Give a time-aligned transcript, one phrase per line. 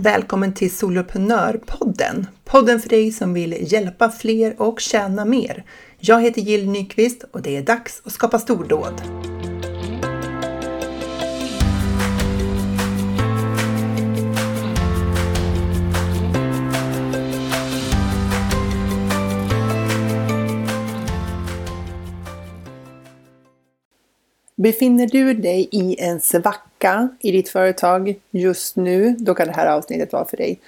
[0.00, 2.26] Välkommen till Soloprenörpodden!
[2.44, 5.64] Podden för dig som vill hjälpa fler och tjäna mer.
[5.98, 9.02] Jag heter Jill Nyqvist och det är dags att skapa stordåd.
[24.56, 26.67] Befinner du dig i en svacka
[27.20, 30.60] i ditt företag just nu, då kan det här avsnittet vara för dig.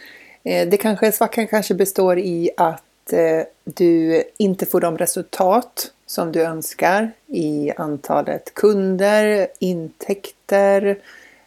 [0.44, 6.32] Eh, det kanske, svackan kanske består i att eh, du inte får de resultat som
[6.32, 10.98] du önskar i antalet kunder, intäkter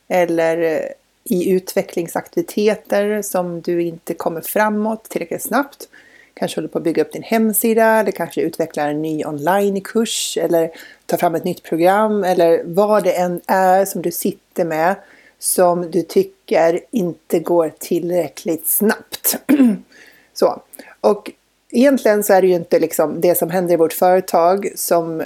[0.08, 0.90] eller eh,
[1.24, 5.88] i utvecklingsaktiviteter som du inte kommer framåt tillräckligt snabbt
[6.34, 10.72] kanske håller på att bygga upp din hemsida eller kanske utvecklar en ny onlinekurs eller
[11.06, 14.96] tar fram ett nytt program eller vad det än är som du sitter med
[15.44, 19.36] som du tycker inte går tillräckligt snabbt.
[20.34, 20.62] så.
[21.02, 21.32] Och
[21.72, 25.24] egentligen så är det ju inte liksom det som händer i vårt företag som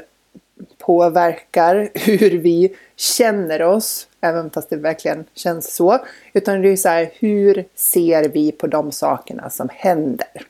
[0.78, 6.00] påverkar hur vi känner oss, även fast det verkligen känns så.
[6.34, 10.48] Utan det är så här, hur ser vi på de sakerna som händer?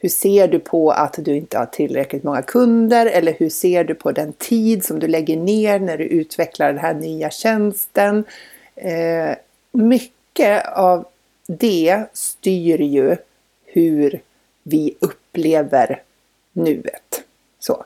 [0.00, 3.06] Hur ser du på att du inte har tillräckligt många kunder?
[3.06, 6.78] Eller hur ser du på den tid som du lägger ner när du utvecklar den
[6.78, 8.24] här nya tjänsten?
[8.76, 9.36] Eh,
[9.72, 11.06] mycket av
[11.46, 13.16] det styr ju
[13.64, 14.20] hur
[14.62, 16.02] vi upplever
[16.52, 17.22] nuet.
[17.58, 17.84] Så.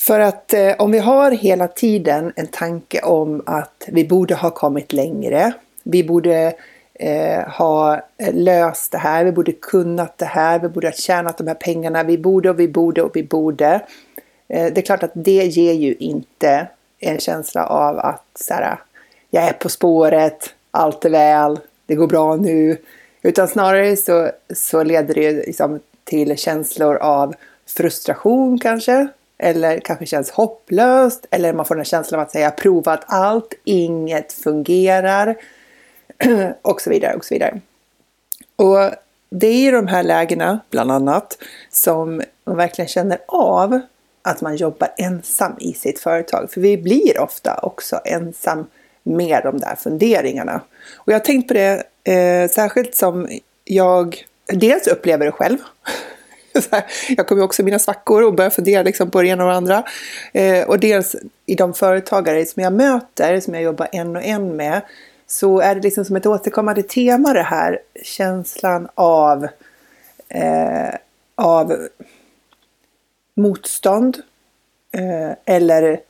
[0.00, 4.50] För att eh, om vi har hela tiden en tanke om att vi borde ha
[4.50, 6.54] kommit längre, vi borde
[7.02, 8.00] eh, ha
[8.32, 12.02] löst det här, vi borde kunnat det här, vi borde ha tjänat de här pengarna,
[12.02, 13.80] vi borde och vi borde och vi borde.
[14.48, 16.66] Eh, det är klart att det ger ju inte
[16.98, 18.78] en känsla av att så här,
[19.30, 22.76] jag är på spåret, allt är väl, det går bra nu.
[23.22, 27.34] Utan snarare så, så leder det liksom till känslor av
[27.66, 29.08] frustration kanske.
[29.38, 31.26] Eller kanske känns hopplöst.
[31.30, 35.36] Eller man får den känslan av att säga provat allt, inget fungerar.
[36.62, 37.60] och så vidare och så vidare.
[38.56, 38.90] Och
[39.30, 41.38] det är i de här lägena, bland annat,
[41.70, 43.80] som man verkligen känner av
[44.22, 46.50] att man jobbar ensam i sitt företag.
[46.50, 48.66] För vi blir ofta också ensam
[49.02, 50.60] med de där funderingarna.
[50.96, 53.28] Och jag har tänkt på det eh, särskilt som
[53.64, 55.58] jag dels upplever det själv.
[57.08, 59.56] jag kommer också i mina svackor och börjar fundera liksom på det ena och det
[59.56, 59.84] andra.
[60.32, 61.16] Eh, och dels
[61.46, 64.80] i de företagare som jag möter, som jag jobbar en och en med,
[65.32, 69.48] så är det liksom som ett återkommande tema det här känslan av,
[70.28, 70.94] eh,
[71.34, 71.88] av
[73.34, 74.16] motstånd
[74.90, 76.00] eh, eller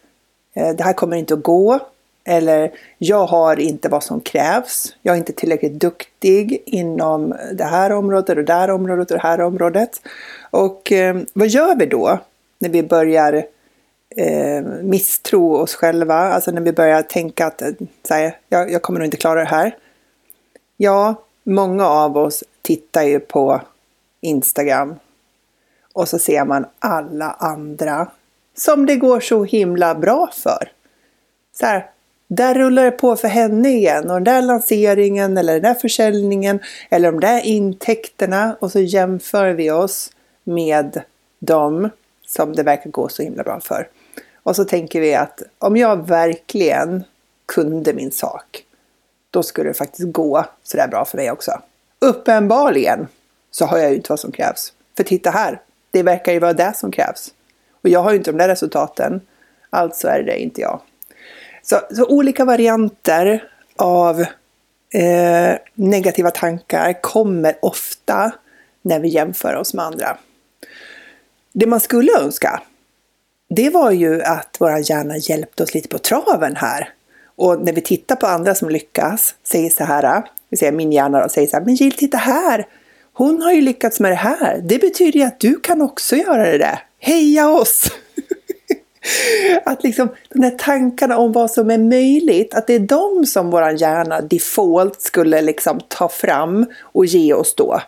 [0.55, 1.81] eh, det här kommer inte att gå
[2.25, 4.97] eller jag har inte vad som krävs.
[5.03, 9.23] Jag är inte tillräckligt duktig inom det här området och det här området och det
[9.23, 10.01] här området.
[10.51, 12.19] Och eh, vad gör vi då
[12.59, 13.45] när vi börjar
[14.17, 17.69] eh, misstro oss själva, alltså när vi börjar tänka att eh,
[18.09, 19.77] så här, jag, jag kommer nog inte klara det här.
[20.77, 23.61] Ja, många av oss tittar ju på
[24.21, 24.95] Instagram
[25.93, 28.09] och så ser man alla andra
[28.57, 30.73] som det går så himla bra för.
[31.53, 31.91] Så här,
[32.29, 36.61] där rullar det på för henne igen och den där lanseringen eller den där försäljningen
[36.91, 40.11] eller de där intäkterna och så jämför vi oss
[40.45, 41.03] med
[41.39, 41.91] dem
[42.27, 43.89] som det verkar gå så himla bra för.
[44.43, 47.05] Och så tänker vi att om jag verkligen
[47.47, 48.65] kunde min sak,
[49.31, 51.63] då skulle det faktiskt gå sådär bra för mig också.
[51.99, 53.09] Uppenbarligen
[53.51, 54.73] så har jag ju inte vad som krävs.
[54.97, 55.61] För titta här,
[55.91, 57.35] det verkar ju vara det som krävs.
[57.83, 59.21] Och jag har ju inte de där resultaten,
[59.71, 60.81] alltså är det inte jag.
[61.63, 64.21] Så, så olika varianter av
[64.95, 68.33] eh, negativa tankar kommer ofta
[68.83, 70.19] när vi jämför oss med andra.
[71.53, 72.63] Det man skulle önska,
[73.57, 76.89] det var ju att vår hjärna hjälpte oss lite på traven här.
[77.37, 81.25] Och när vi tittar på andra som lyckas, säger så här, vi säger min hjärna
[81.25, 82.67] och säger så här, men Jill titta här!
[83.13, 84.61] Hon har ju lyckats med det här.
[84.65, 86.79] Det betyder ju att du kan också göra det där.
[86.99, 87.91] Heja oss!
[89.65, 93.51] att liksom de här tankarna om vad som är möjligt, att det är de som
[93.51, 97.81] vår hjärna default skulle liksom ta fram och ge oss då.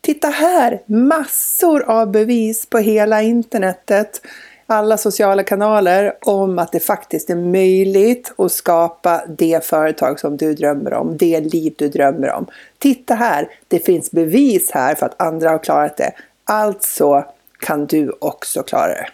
[0.00, 0.82] Titta här!
[0.86, 4.20] Massor av bevis på hela internetet
[4.66, 10.54] alla sociala kanaler om att det faktiskt är möjligt att skapa det företag som du
[10.54, 12.46] drömmer om, det liv du drömmer om.
[12.78, 16.12] Titta här, det finns bevis här för att andra har klarat det.
[16.44, 17.24] Alltså
[17.60, 19.08] kan du också klara det.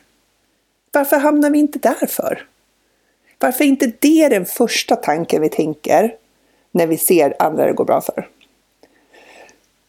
[0.93, 2.47] Varför hamnar vi inte där för?
[3.39, 6.15] Varför är inte det den första tanken vi tänker
[6.73, 8.29] när vi ser andra det går bra för?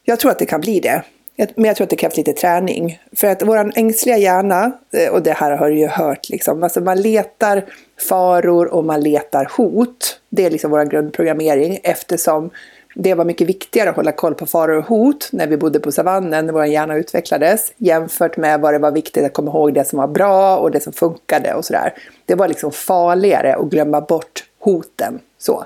[0.03, 1.03] Jag tror att det kan bli det.
[1.37, 2.99] Men jag tror att det krävs lite träning.
[3.15, 6.81] För att vår ängsliga hjärna, eh, och det här har du ju hört, liksom, alltså
[6.81, 7.65] man letar
[8.09, 10.19] faror och man letar hot.
[10.29, 12.49] Det är liksom vår grundprogrammering eftersom
[12.95, 15.91] det var mycket viktigare att hålla koll på faror och hot när vi bodde på
[15.91, 19.87] savannen, när vår hjärna utvecklades, jämfört med vad det var viktigt att komma ihåg det
[19.87, 21.93] som var bra och det som funkade och sådär.
[22.25, 25.19] Det var liksom farligare att glömma bort hoten.
[25.37, 25.65] Så.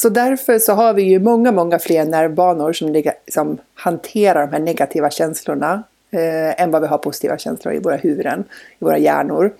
[0.00, 3.02] Så därför så har vi ju många, många fler nervbanor som,
[3.32, 7.96] som hanterar de här negativa känslorna eh, än vad vi har positiva känslor i våra
[7.96, 8.44] huvuden,
[8.78, 9.52] i våra hjärnor.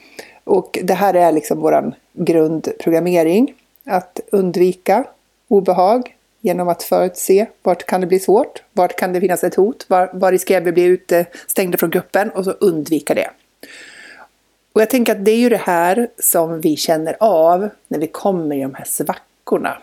[0.45, 3.55] Och det här är liksom vår grundprogrammering.
[3.85, 5.05] Att undvika
[5.49, 9.87] obehag genom att förutse vart kan det bli svårt, vart kan det finnas ett hot,
[9.89, 13.31] var, var riskerar vi att bli utestängda från gruppen och så undvika det.
[14.73, 18.07] Och jag tänker att det är ju det här som vi känner av när vi
[18.07, 19.77] kommer i de här svackorna.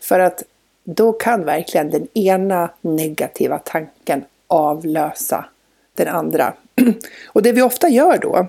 [0.00, 0.42] För att
[0.84, 5.44] då kan verkligen den ena negativa tanken avlösa
[5.94, 6.54] den andra.
[7.26, 8.46] Och det vi ofta gör då,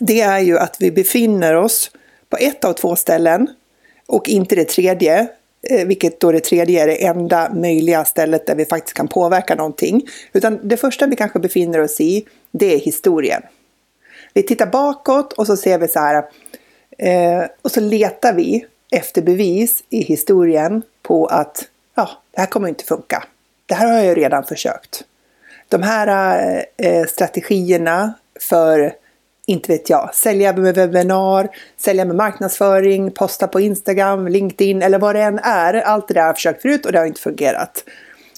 [0.00, 1.90] det är ju att vi befinner oss
[2.28, 3.48] på ett av två ställen
[4.06, 5.28] och inte det tredje,
[5.62, 9.54] eh, vilket då det tredje är det enda möjliga stället där vi faktiskt kan påverka
[9.54, 10.08] någonting.
[10.32, 13.42] Utan det första vi kanske befinner oss i, det är historien.
[14.34, 16.24] Vi tittar bakåt och så ser vi så här,
[16.98, 21.64] eh, och så letar vi efter bevis i historien på att
[21.94, 23.24] ja, det här kommer inte funka.
[23.66, 25.04] Det här har jag ju redan försökt.
[25.68, 26.36] De här
[26.78, 28.92] eh, eh strategierna för,
[29.46, 35.14] inte vet jag, sälja med webbinar, sälja med marknadsföring, posta på Instagram, LinkedIn eller vad
[35.14, 35.74] det än är.
[35.74, 37.84] Allt det där har jag försökt förut och det har inte fungerat.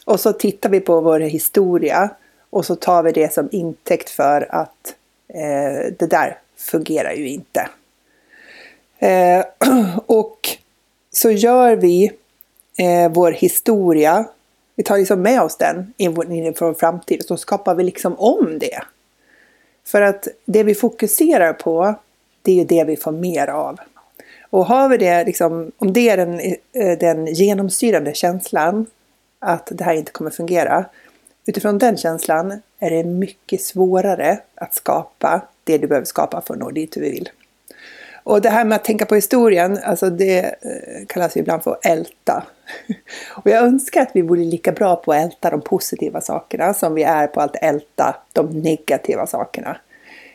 [0.05, 2.11] Och så tittar vi på vår historia
[2.51, 4.95] och så tar vi det som intäkt för att
[5.29, 7.69] eh, det där fungerar ju inte.
[9.03, 9.45] Eh,
[10.07, 10.49] och
[11.11, 12.13] så gör vi
[12.79, 14.25] eh, vår historia,
[14.77, 18.15] vi tar liksom med oss den in i vår framtid och så skapar vi liksom
[18.19, 18.83] om det.
[19.85, 21.95] För att det vi fokuserar på,
[22.43, 23.81] det är ju det vi får mer av.
[24.51, 26.41] Och har vi det, liksom, om det är den,
[26.73, 28.87] eh, den genomsyrande känslan
[29.39, 30.85] att det här inte kommer fungera,
[31.47, 36.61] utifrån den känslan är det mycket svårare att skapa det du behöver skapa för att
[36.61, 37.29] nå dit du vill.
[38.25, 41.71] Och det här med att tänka på historien, alltså det eh, kallas ju ibland för
[41.71, 42.43] att älta.
[43.35, 46.95] Och jag önskar att vi vore lika bra på att älta de positiva sakerna som
[46.95, 49.77] vi är på att älta de negativa sakerna.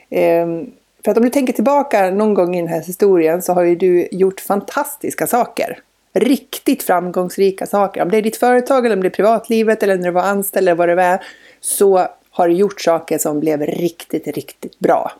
[0.09, 0.71] Ehm,
[1.05, 3.75] för att om du tänker tillbaka någon gång i den här historien så har ju
[3.75, 5.79] du gjort fantastiska saker.
[6.13, 8.01] Riktigt framgångsrika saker.
[8.01, 10.67] Om det är ditt företag eller om det är privatlivet eller när du var anställd
[10.67, 11.23] eller vad det var.
[11.61, 15.11] Så har du gjort saker som blev riktigt, riktigt bra.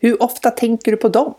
[0.00, 1.34] Hur ofta tänker du på dem?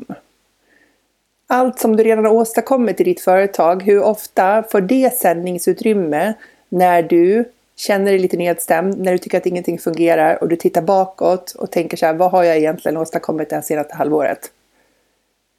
[1.48, 6.34] Allt som du redan har åstadkommit i ditt företag, hur ofta får det sändningsutrymme
[6.70, 7.46] när du
[7.76, 11.72] känner dig lite nedstämd, när du tycker att ingenting fungerar och du tittar bakåt och
[11.72, 14.52] tänker så här, vad har jag egentligen åstadkommit det här senaste halvåret?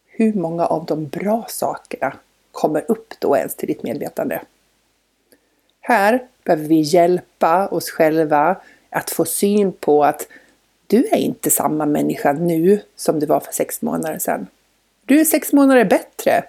[0.06, 2.16] Hur många av de bra sakerna
[2.52, 4.40] kommer upp då ens till ditt medvetande?
[5.80, 8.56] Här behöver vi hjälpa oss själva
[8.90, 10.28] att få syn på att
[10.86, 14.46] du är inte samma människa nu som du var för sex månader sedan.
[15.06, 16.44] Du är sex månader bättre.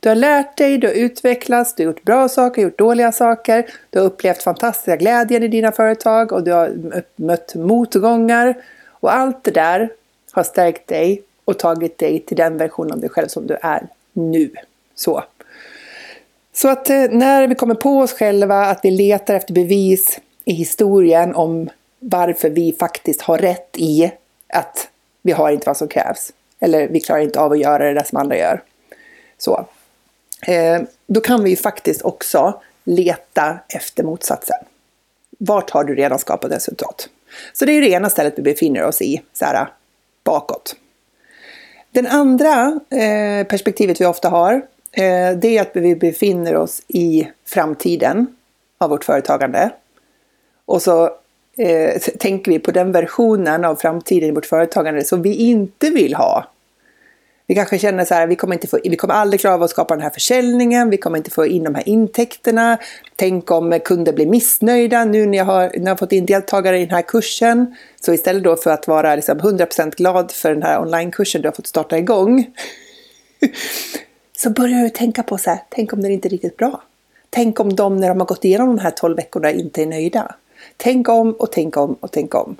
[0.00, 3.66] Du har lärt dig, du har utvecklats, du har gjort bra saker, gjort dåliga saker.
[3.90, 6.72] Du har upplevt fantastiska glädjen i dina företag och du har
[7.16, 8.54] mött motgångar.
[8.86, 9.90] Och allt det där
[10.32, 13.86] har stärkt dig och tagit dig till den version av dig själv som du är
[14.12, 14.50] nu.
[14.94, 15.24] Så.
[16.52, 20.52] Så att eh, när vi kommer på oss själva att vi letar efter bevis i
[20.52, 24.12] historien om varför vi faktiskt har rätt i
[24.48, 24.88] att
[25.22, 26.32] vi har inte vad som krävs.
[26.62, 28.62] Eller vi klarar inte av att göra det där som andra gör.
[29.38, 29.66] Så.
[30.46, 34.56] Eh, då kan vi ju faktiskt också leta efter motsatsen.
[35.38, 37.08] Vart har du redan skapat resultat?
[37.52, 39.68] Så det är det ena stället vi befinner oss i, så här,
[40.24, 40.76] bakåt.
[41.90, 44.52] Den andra eh, perspektivet vi ofta har,
[44.92, 48.36] eh, det är att vi befinner oss i framtiden
[48.78, 49.70] av vårt företagande.
[50.64, 51.10] Och så
[51.58, 56.14] eh, tänker vi på den versionen av framtiden i vårt företagande som vi inte vill
[56.14, 56.51] ha
[57.46, 59.70] vi kanske känner så här, vi kommer, inte få, vi kommer aldrig klara av att
[59.70, 62.78] skapa den här försäljningen, vi kommer inte få in de här intäkterna.
[63.16, 66.78] Tänk om kunder blir missnöjda nu när jag har, när jag har fått in deltagare
[66.78, 67.76] i den här kursen.
[68.00, 71.52] Så istället då för att vara liksom 100% glad för den här onlinekursen du har
[71.52, 72.46] fått starta igång.
[74.36, 76.82] så börjar du tänka på så här, tänk om den inte är riktigt bra.
[77.30, 80.34] Tänk om de när de har gått igenom de här 12 veckorna inte är nöjda.
[80.76, 82.56] Tänk om och tänk om och tänk om.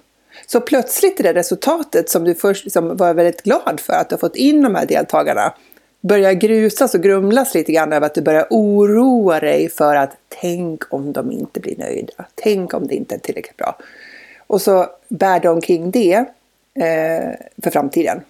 [0.46, 4.14] Så plötsligt är det resultatet som du först liksom var väldigt glad för att du
[4.14, 5.54] har fått in de här deltagarna.
[6.00, 10.94] börjar grusas och grumlas lite grann över att du börjar oroa dig för att tänk
[10.94, 12.24] om de inte blir nöjda.
[12.34, 13.78] Tänk om det inte är tillräckligt bra.
[14.46, 16.14] Och så bär du omkring det
[16.74, 17.30] eh,
[17.62, 18.20] för framtiden.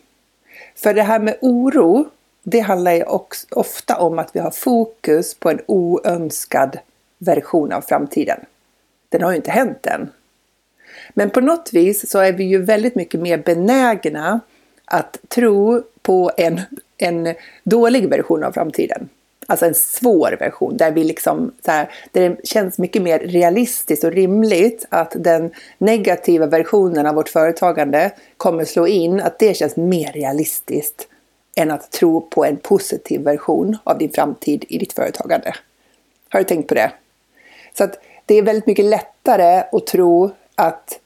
[0.74, 2.08] För det här med oro,
[2.42, 6.78] det handlar ju också ofta om att vi har fokus på en oönskad
[7.18, 8.40] version av framtiden.
[9.08, 10.10] Den har ju inte hänt än.
[11.14, 14.40] Men på något vis så är vi ju väldigt mycket mer benägna
[14.84, 16.60] att tro på en,
[16.98, 19.08] en dålig version av framtiden.
[19.46, 24.04] Alltså en svår version där vi liksom så här, där det känns mycket mer realistiskt
[24.04, 29.76] och rimligt att den negativa versionen av vårt företagande kommer slå in, att det känns
[29.76, 31.08] mer realistiskt
[31.56, 35.54] än att tro på en positiv version av din framtid i ditt företagande.
[36.28, 36.92] Har du tänkt på det?
[37.78, 40.98] Så att det är väldigt mycket lättare att tro att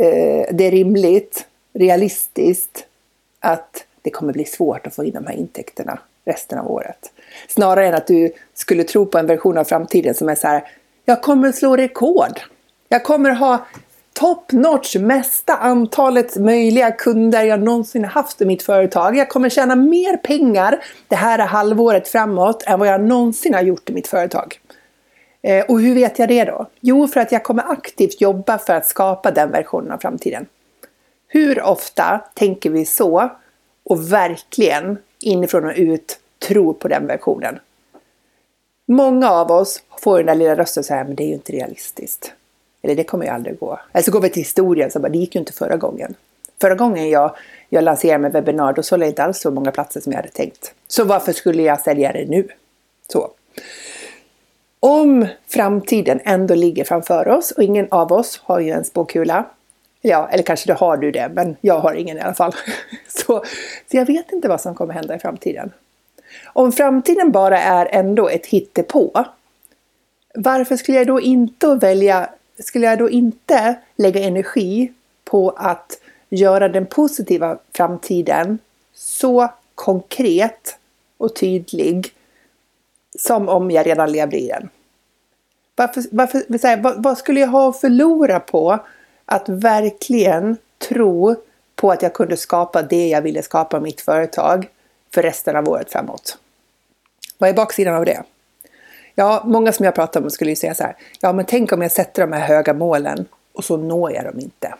[0.00, 2.86] eh, det är rimligt, realistiskt,
[3.40, 7.12] att det kommer bli svårt att få in de här intäkterna resten av året.
[7.48, 10.64] Snarare än att du skulle tro på en version av framtiden som är så här,
[11.04, 12.40] jag kommer slå rekord.
[12.88, 13.66] Jag kommer ha
[14.12, 19.16] top notch mesta antalet möjliga kunder jag någonsin haft i mitt företag.
[19.16, 23.90] Jag kommer tjäna mer pengar det här halvåret framåt än vad jag någonsin har gjort
[23.90, 24.60] i mitt företag.
[25.42, 26.66] Eh, och hur vet jag det då?
[26.80, 30.46] Jo, för att jag kommer aktivt jobba för att skapa den versionen av framtiden.
[31.28, 33.30] Hur ofta tänker vi så
[33.84, 36.18] och verkligen inifrån och ut
[36.48, 37.58] tror på den versionen?
[38.86, 41.52] Många av oss får den där lilla rösten så här, men det är ju inte
[41.52, 42.32] realistiskt.
[42.82, 43.80] Eller det kommer ju aldrig gå.
[43.92, 46.14] Eller så går vi till historien, så bara, det gick ju inte förra gången.
[46.60, 47.36] Förra gången jag,
[47.68, 50.28] jag lanserade med webbinar, då sålde jag inte alls så många platser som jag hade
[50.28, 50.74] tänkt.
[50.88, 52.48] Så varför skulle jag sälja det nu?
[53.12, 53.30] Så.
[54.80, 59.44] Om framtiden ändå ligger framför oss och ingen av oss har ju en spåkula.
[60.00, 62.54] Ja, eller kanske det har du det, men jag har ingen i alla fall.
[63.08, 63.44] Så,
[63.90, 65.72] så jag vet inte vad som kommer hända i framtiden.
[66.44, 69.24] Om framtiden bara är ändå ett hittepå,
[70.34, 74.92] varför skulle jag då inte välja, skulle jag då inte lägga energi
[75.24, 78.58] på att göra den positiva framtiden
[78.94, 80.78] så konkret
[81.18, 82.12] och tydlig
[83.18, 84.68] som om jag redan levde i den.
[85.76, 88.78] Varför, varför, här, vad, vad, skulle jag ha att förlora på
[89.24, 90.56] att verkligen
[90.88, 91.36] tro
[91.76, 94.68] på att jag kunde skapa det jag ville skapa i mitt företag
[95.14, 96.38] för resten av året framåt?
[97.38, 98.22] Vad är baksidan av det?
[99.14, 100.96] Ja, många som jag pratar med skulle ju säga så här.
[101.20, 104.40] Ja, men tänk om jag sätter de här höga målen och så når jag dem
[104.40, 104.74] inte.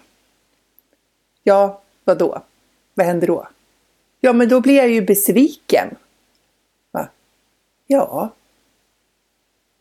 [1.42, 2.42] Ja, vad då?
[2.94, 3.48] Vad händer då?
[4.20, 5.96] Ja, men då blir jag ju besviken.
[7.92, 8.30] Ja.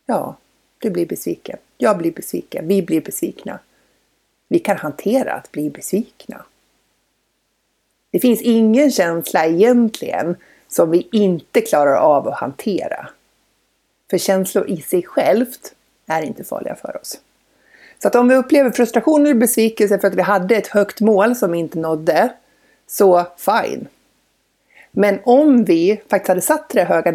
[0.06, 0.36] Ja,
[0.78, 1.58] du blir besviken.
[1.78, 2.68] Jag blir besviken.
[2.68, 3.58] Vi blir besvikna.
[4.48, 6.44] Vi kan hantera att bli besvikna.
[8.10, 10.36] Det finns ingen känsla egentligen
[10.68, 13.08] som vi inte klarar av att hantera.
[14.10, 15.74] För känslor i sig självt
[16.06, 17.20] är inte farliga för oss.
[18.02, 21.36] Så att om vi upplever frustration eller besvikelse för att vi hade ett högt mål
[21.36, 22.32] som vi inte nådde,
[22.86, 23.88] så fine.
[24.90, 27.12] Men om vi faktiskt hade satt det höga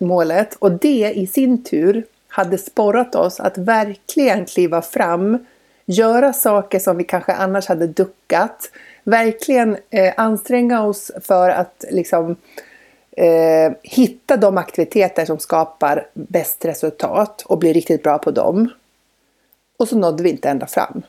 [0.00, 5.46] målet och det i sin tur hade sporrat oss att verkligen kliva fram,
[5.84, 8.70] göra saker som vi kanske annars hade duckat,
[9.04, 12.36] verkligen eh, anstränga oss för att liksom
[13.16, 18.68] eh, hitta de aktiviteter som skapar bäst resultat och bli riktigt bra på dem.
[19.76, 21.02] Och så nådde vi inte ända fram.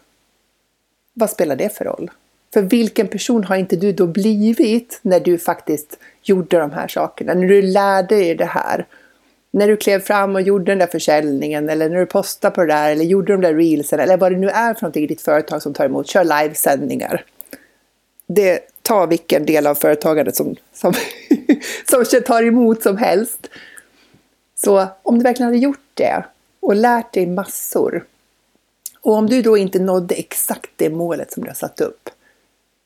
[1.14, 2.12] Vad spelar det för roll?
[2.58, 7.34] För vilken person har inte du då blivit när du faktiskt gjorde de här sakerna?
[7.34, 8.86] När du lärde dig det här
[9.52, 12.74] när du klev fram och gjorde den där försäljningen eller när du postade på det
[12.74, 15.22] där eller gjorde de där reelsen eller vad det nu är för någonting i ditt
[15.22, 17.26] företag som tar emot, kör livesändningar.
[18.28, 20.94] Det tar vilken del av företagandet som, som,
[22.06, 23.50] som tar emot som helst.
[24.56, 26.26] Så om du verkligen hade gjort det
[26.60, 28.06] och lärt dig massor
[29.02, 32.10] och om du då inte nådde exakt det målet som du har satt upp,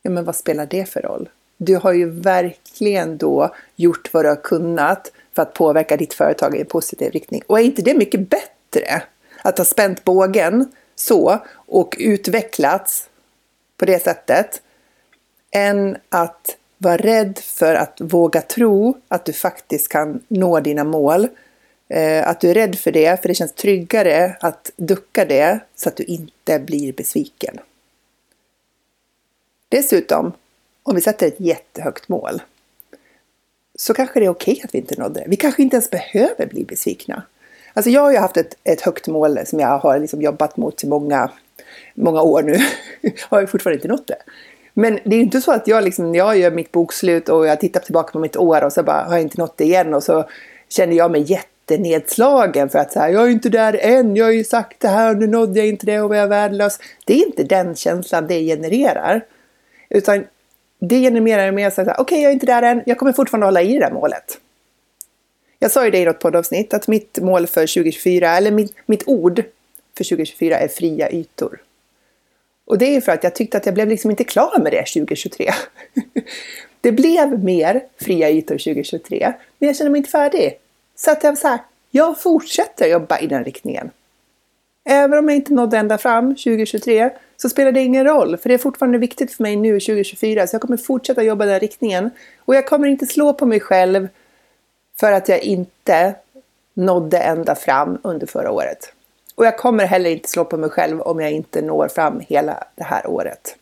[0.02, 1.30] ja men vad spelar det för roll?
[1.58, 6.56] Du har ju verkligen då gjort vad du har kunnat för att påverka ditt företag
[6.56, 7.42] i en positiv riktning.
[7.48, 9.04] Och är inte det mycket bättre?
[9.44, 13.10] Att ha spänt bågen så och utvecklats
[13.78, 14.62] på det sättet
[15.52, 21.28] än att vara rädd för att våga tro att du faktiskt kan nå dina mål.
[21.90, 25.90] Eh, att du är rädd för det, för det känns tryggare att ducka det så
[25.90, 27.60] att du inte blir besviken.
[29.72, 30.34] Dessutom,
[30.84, 32.42] om vi sätter ett jättehögt mål
[33.76, 35.26] så kanske det är okej okay att vi inte nådde det.
[35.28, 37.24] Vi kanske inte ens behöver bli besvikna.
[37.74, 40.84] Alltså jag har ju haft ett, ett högt mål som jag har liksom jobbat mot
[40.84, 41.32] i många,
[41.94, 42.58] många år nu.
[43.30, 44.18] har jag fortfarande inte nått det.
[44.74, 47.60] Men det är ju inte så att jag liksom, jag gör mitt bokslut och jag
[47.60, 50.04] tittar tillbaka på mitt år och så bara har jag inte nått det igen och
[50.04, 50.30] så
[50.70, 54.32] känner jag mig jättenedslagen för att så här, jag är inte där än, jag har
[54.32, 56.80] ju sagt det här och nu nådde jag inte det och jag är värdelös.
[57.06, 59.26] Det är inte den känslan det genererar.
[59.92, 60.28] Utan
[60.80, 63.48] det genererar mer så här, okej okay, jag är inte där än, jag kommer fortfarande
[63.48, 64.40] hålla i det där målet.
[65.60, 69.04] Jag sa ju det i något poddavsnitt att mitt mål för 2024, eller mitt, mitt
[69.08, 69.44] ord
[69.98, 71.62] för 2024 är fria ytor.
[72.66, 74.86] Och det är för att jag tyckte att jag blev liksom inte klar med det
[74.86, 75.52] 2023.
[76.82, 80.58] det blev mer fria ytor 2023, men jag kände mig inte färdig.
[80.96, 81.60] Så att jag var så här,
[81.92, 83.92] jag fortsätter jobba i den riktningen.
[84.86, 87.10] Även om jag inte nådde ända fram 2023
[87.42, 90.56] så spelar det ingen roll, för det är fortfarande viktigt för mig nu 2024, så
[90.56, 92.10] jag kommer fortsätta jobba i den riktningen.
[92.40, 94.08] Och jag kommer inte slå på mig själv
[95.00, 96.16] för att jag inte
[96.74, 98.94] nådde ända fram under förra året.
[99.36, 102.64] Och jag kommer heller inte slå på mig själv om jag inte når fram hela
[102.76, 103.56] det här året.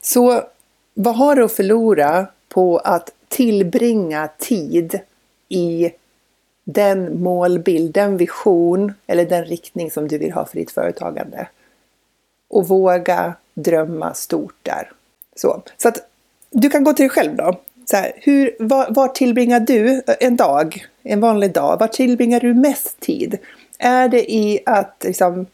[0.00, 0.42] Så
[0.94, 5.00] vad har du att förlora på att tillbringa tid
[5.48, 5.90] i
[6.64, 11.48] den målbild, den vision eller den riktning som du vill ha för ditt företagande?
[12.50, 14.90] Och våga drömma stort där.
[15.36, 15.98] Så, så att
[16.50, 17.60] du kan gå till dig själv då.
[17.84, 21.80] Så här, hur, var, var tillbringar du en dag, en vanlig dag?
[21.80, 23.38] Var tillbringar du mest tid?
[23.78, 25.46] Är det i att liksom,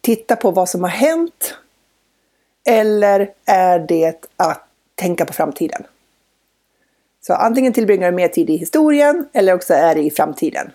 [0.00, 1.54] titta på vad som har hänt?
[2.66, 4.64] Eller är det att
[4.94, 5.82] tänka på framtiden?
[7.20, 10.70] Så antingen tillbringar du mer tid i historien eller också är det i framtiden.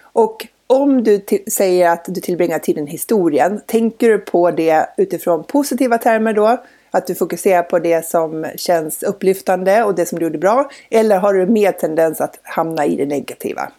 [0.00, 5.44] Och om du säger att du tillbringar tiden i historien, tänker du på det utifrån
[5.44, 6.64] positiva termer då?
[6.90, 10.70] Att du fokuserar på det som känns upplyftande och det som du gjorde bra?
[10.90, 13.72] Eller har du mer tendens att hamna i det negativa?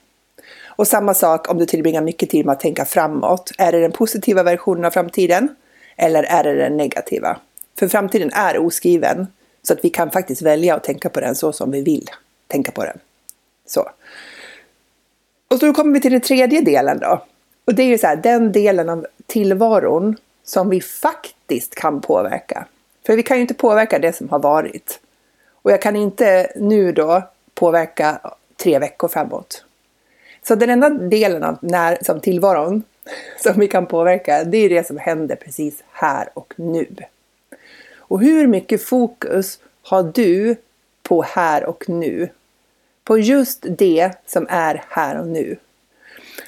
[0.65, 3.51] Och samma sak om du tillbringar mycket tid med att tänka framåt.
[3.57, 5.55] Är det den positiva versionen av framtiden?
[5.97, 7.37] Eller är det den negativa?
[7.79, 9.27] För framtiden är oskriven.
[9.63, 12.09] Så att vi kan faktiskt välja att tänka på den så som vi vill
[12.47, 12.97] tänka på den.
[13.67, 13.89] Så.
[15.51, 17.25] Och så kommer vi till den tredje delen då.
[17.65, 22.65] Och det är ju så här, den delen av tillvaron som vi faktiskt kan påverka.
[23.05, 24.99] För vi kan ju inte påverka det som har varit.
[25.51, 27.23] Och jag kan inte nu då
[27.53, 28.19] påverka
[28.57, 29.65] tre veckor framåt.
[30.43, 32.83] Så den enda delen av när, som tillvaron
[33.43, 36.95] som vi kan påverka, det är det som händer precis här och nu.
[37.95, 40.55] Och hur mycket fokus har du
[41.03, 42.29] på här och nu?
[43.03, 45.57] På just det som är här och nu.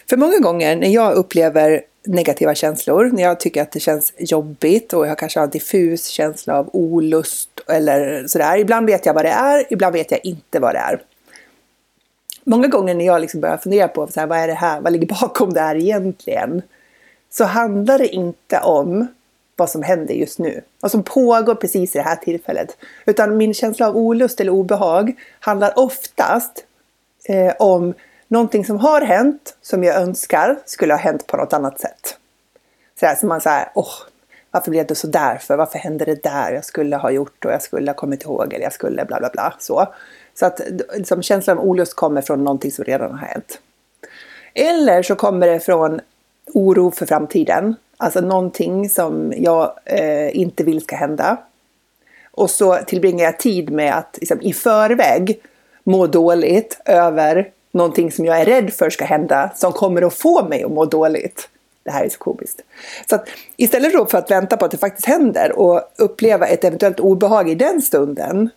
[0.09, 4.93] För många gånger när jag upplever negativa känslor, när jag tycker att det känns jobbigt
[4.93, 8.57] och jag kanske har en diffus känsla av olust eller sådär.
[8.57, 11.01] Ibland vet jag vad det är, ibland vet jag inte vad det är
[12.43, 14.93] många gånger när jag liksom börjar fundera på så här, vad är det här, vad
[14.93, 16.61] ligger bakom det här egentligen?
[17.29, 19.07] Så handlar det inte om
[19.55, 22.77] vad som händer just nu, vad som pågår precis i det här tillfället.
[23.05, 26.65] Utan min känsla av olust eller obehag handlar oftast
[27.25, 27.93] eh, om
[28.27, 32.17] någonting som har hänt som jag önskar skulle ha hänt på något annat sätt.
[32.99, 33.93] Så här, som man säger, åh,
[34.51, 35.57] varför blev det så där för?
[35.57, 36.51] Varför hände det där?
[36.51, 39.29] Jag skulle ha gjort och jag skulle ha kommit ihåg eller jag skulle bla bla
[39.29, 39.53] bla.
[39.59, 39.93] Så.
[40.33, 40.61] Så att
[40.95, 43.59] liksom, känslan av olust kommer från någonting som redan har hänt.
[44.53, 46.01] Eller så kommer det från
[46.53, 47.75] oro för framtiden.
[47.97, 51.37] Alltså någonting som jag eh, inte vill ska hända.
[52.31, 55.39] Och så tillbringar jag tid med att liksom, i förväg
[55.83, 60.43] må dåligt över någonting som jag är rädd för ska hända som kommer att få
[60.43, 61.49] mig att må dåligt.
[61.83, 62.61] Det här är så komiskt.
[63.09, 63.27] Så att
[63.57, 67.55] istället för att vänta på att det faktiskt händer och uppleva ett eventuellt obehag i
[67.55, 68.49] den stunden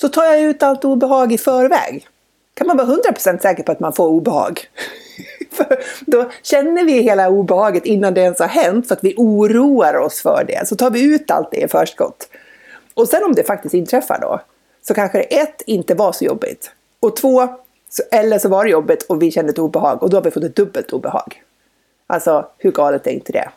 [0.00, 2.06] så tar jag ut allt obehag i förväg.
[2.54, 4.60] Kan man vara 100% säker på att man får obehag.
[5.56, 9.94] för då känner vi hela obehaget innan det ens har hänt för att vi oroar
[9.94, 10.68] oss för det.
[10.68, 12.28] Så tar vi ut allt det i förskott.
[12.94, 14.40] Och sen om det faktiskt inträffar då,
[14.82, 16.70] så kanske det ett, inte var så jobbigt.
[17.00, 17.48] Och två,
[17.88, 20.30] så, eller så var det jobbigt och vi kände ett obehag och då har vi
[20.30, 21.42] fått ett dubbelt obehag.
[22.06, 23.50] Alltså, hur galet är inte det?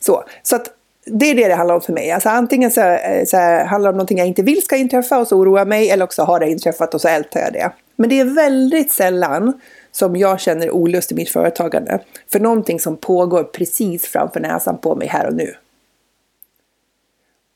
[0.00, 0.70] Så, så att
[1.04, 2.10] det är det det handlar om för mig.
[2.10, 5.18] Alltså antingen så, eh, så här, handlar det om någonting jag inte vill ska inträffa
[5.18, 7.70] och så oroar jag mig eller också har det inträffat och så ältar jag det.
[7.96, 9.60] Men det är väldigt sällan
[9.96, 12.00] som jag känner olust i mitt företagande
[12.32, 15.54] för någonting som pågår precis framför näsan på mig här och nu.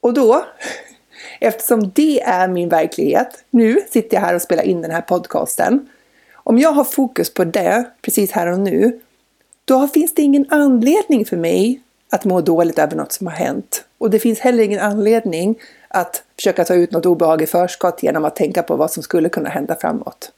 [0.01, 0.45] Och då,
[1.41, 5.89] eftersom det är min verklighet, nu sitter jag här och spelar in den här podcasten.
[6.35, 9.01] Om jag har fokus på det precis här och nu,
[9.65, 13.85] då finns det ingen anledning för mig att må dåligt över något som har hänt.
[13.99, 18.25] Och det finns heller ingen anledning att försöka ta ut något obehag i förskott genom
[18.25, 20.33] att tänka på vad som skulle kunna hända framåt.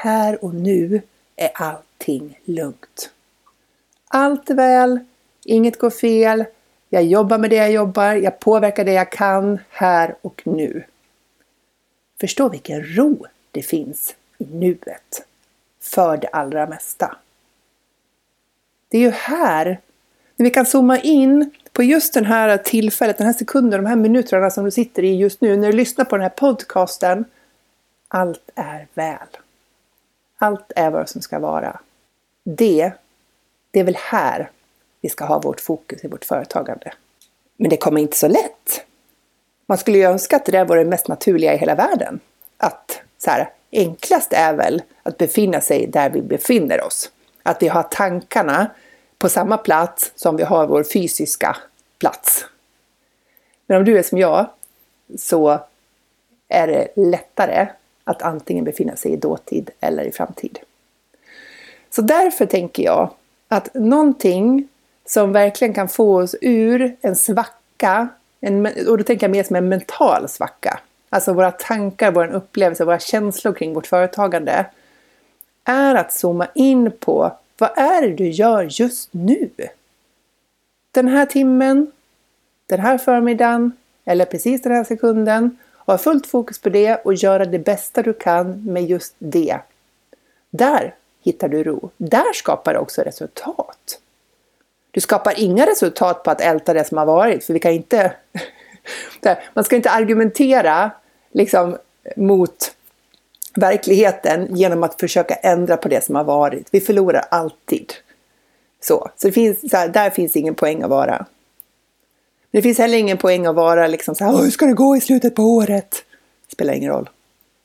[0.00, 1.02] Här och nu
[1.36, 3.10] är allting lugnt.
[4.08, 4.98] Allt är väl,
[5.44, 6.44] inget går fel,
[6.88, 10.84] Jag jobbar med det jag jobbar, jag påverkar det jag kan här och nu.
[12.20, 15.26] Förstå vilken ro det finns i nuet
[15.80, 17.16] för det allra mesta.
[18.88, 19.80] Det är ju här,
[20.36, 23.96] när vi kan zooma in på just den här tillfället, den här sekunden, de här
[23.96, 27.24] minuterna som du sitter i just nu, när du lyssnar på den här podcasten.
[28.08, 29.28] Allt är väl.
[30.38, 31.80] Allt är vad som ska vara.
[32.44, 32.92] Det,
[33.70, 34.50] det är väl här
[35.00, 36.92] vi ska ha vårt fokus i vårt företagande.
[37.56, 38.84] Men det kommer inte så lätt.
[39.66, 42.20] Man skulle ju önska att det där vore det mest naturliga i hela världen.
[42.56, 47.10] Att så här, enklast är väl att befinna sig där vi befinner oss.
[47.42, 48.70] Att vi har tankarna
[49.18, 51.56] på samma plats som vi har vår fysiska
[51.98, 52.44] plats.
[53.66, 54.46] Men om du är som jag
[55.18, 55.60] så
[56.48, 57.68] är det lättare
[58.08, 60.58] att antingen befinna sig i dåtid eller i framtid.
[61.90, 63.10] Så därför tänker jag
[63.48, 64.68] att någonting
[65.06, 68.08] som verkligen kan få oss ur en svacka,
[68.40, 72.84] en, och då tänker jag mer som en mental svacka, alltså våra tankar, vår upplevelse,
[72.84, 74.66] våra känslor kring vårt företagande,
[75.64, 79.50] är att zooma in på vad är det du gör just nu?
[80.90, 81.92] Den här timmen,
[82.66, 83.72] den här förmiddagen
[84.04, 85.56] eller precis den här sekunden.
[85.92, 89.58] Ha fullt fokus på det och göra det bästa du kan med just det.
[90.50, 91.90] Där hittar du ro.
[91.96, 94.00] Där skapar du också resultat.
[94.90, 98.12] Du skapar inga resultat på att älta det som har varit, för vi kan inte...
[99.54, 100.90] man ska inte argumentera
[101.32, 101.76] liksom,
[102.16, 102.74] mot
[103.54, 106.68] verkligheten genom att försöka ändra på det som har varit.
[106.70, 107.92] Vi förlorar alltid.
[108.80, 111.26] Så, så, det finns, så här, där finns ingen poäng att vara.
[112.50, 115.00] Det finns heller ingen poäng att vara liksom så här, hur ska det gå i
[115.00, 116.04] slutet på året?
[116.52, 117.10] Spelar ingen roll.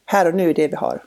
[0.06, 1.04] Här och nu är det vi har.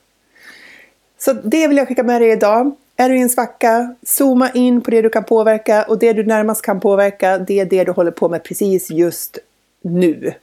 [1.19, 2.77] Så det vill jag skicka med dig idag.
[2.97, 6.25] Är du i en svacka, zooma in på det du kan påverka och det du
[6.27, 9.39] närmast kan påverka, det är det du håller på med precis just
[9.83, 10.35] nu.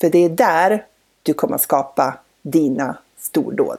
[0.00, 0.84] För det är där
[1.22, 3.78] du kommer skapa dina stordåd.